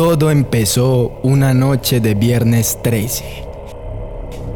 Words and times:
Todo 0.00 0.30
empezó 0.30 1.20
una 1.22 1.52
noche 1.52 2.00
de 2.00 2.14
viernes 2.14 2.78
13, 2.82 3.44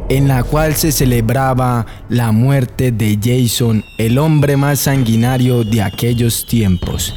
en 0.09 0.27
la 0.27 0.41
cual 0.41 0.73
se 0.73 0.91
celebraba 0.91 1.85
la 2.09 2.31
muerte 2.31 2.91
de 2.91 3.19
Jason, 3.21 3.83
el 3.99 4.17
hombre 4.17 4.57
más 4.57 4.79
sanguinario 4.79 5.63
de 5.63 5.83
aquellos 5.83 6.47
tiempos. 6.47 7.13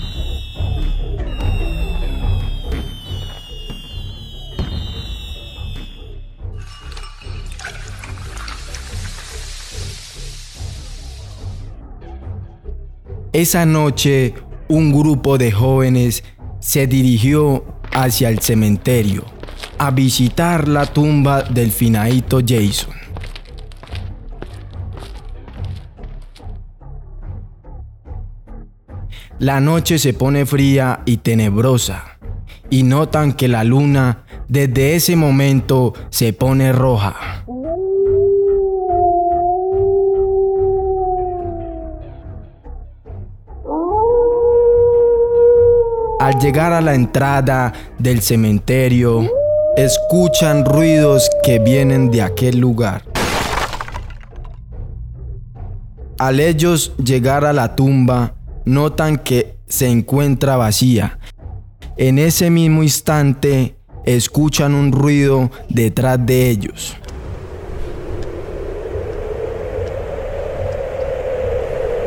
Esa 13.32 13.64
noche, 13.64 14.34
un 14.68 14.92
grupo 14.92 15.38
de 15.38 15.50
jóvenes 15.50 16.22
se 16.60 16.86
dirigió 16.86 17.77
hacia 17.92 18.28
el 18.28 18.40
cementerio 18.40 19.24
a 19.78 19.90
visitar 19.90 20.68
la 20.68 20.86
tumba 20.86 21.42
del 21.42 21.70
finadito 21.70 22.40
Jason. 22.46 22.94
La 29.38 29.60
noche 29.60 29.98
se 29.98 30.14
pone 30.14 30.46
fría 30.46 31.02
y 31.04 31.18
tenebrosa 31.18 32.18
y 32.70 32.82
notan 32.82 33.32
que 33.32 33.46
la 33.46 33.62
luna 33.62 34.24
desde 34.48 34.96
ese 34.96 35.14
momento 35.14 35.94
se 36.10 36.32
pone 36.32 36.72
roja. 36.72 37.44
Al 46.28 46.38
llegar 46.38 46.74
a 46.74 46.82
la 46.82 46.94
entrada 46.94 47.72
del 47.98 48.20
cementerio, 48.20 49.26
escuchan 49.78 50.66
ruidos 50.66 51.30
que 51.42 51.58
vienen 51.58 52.10
de 52.10 52.20
aquel 52.20 52.58
lugar. 52.58 53.02
Al 56.18 56.38
ellos 56.40 56.92
llegar 57.02 57.46
a 57.46 57.54
la 57.54 57.74
tumba, 57.74 58.34
notan 58.66 59.16
que 59.16 59.56
se 59.68 59.88
encuentra 59.88 60.58
vacía. 60.58 61.18
En 61.96 62.18
ese 62.18 62.50
mismo 62.50 62.82
instante, 62.82 63.78
escuchan 64.04 64.74
un 64.74 64.92
ruido 64.92 65.50
detrás 65.70 66.18
de 66.26 66.50
ellos. 66.50 66.94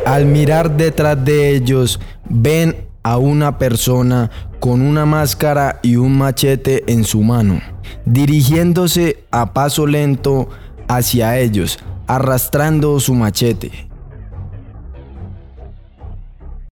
Al 0.05 0.27
mirar 0.27 0.77
detrás 0.77 1.25
de 1.25 1.55
ellos, 1.55 1.99
ven 2.29 2.90
a 3.03 3.17
una 3.17 3.57
persona 3.57 4.29
con 4.59 4.81
una 4.81 5.05
máscara 5.05 5.79
y 5.81 5.95
un 5.95 6.17
machete 6.17 6.83
en 6.91 7.03
su 7.03 7.21
mano, 7.21 7.61
dirigiéndose 8.05 9.25
a 9.31 9.53
paso 9.53 9.87
lento 9.87 10.49
hacia 10.87 11.39
ellos, 11.39 11.79
arrastrando 12.07 12.99
su 12.99 13.13
machete. 13.13 13.90